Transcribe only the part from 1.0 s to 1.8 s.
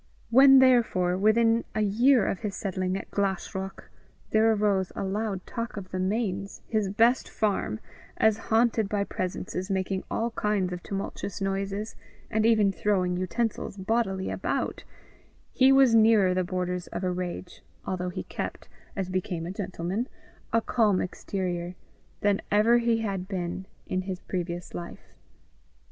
within